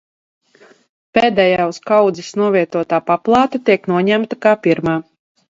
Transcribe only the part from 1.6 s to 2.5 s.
uz kaudzes